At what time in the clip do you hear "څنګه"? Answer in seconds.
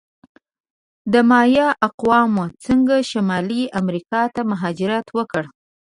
2.65-2.95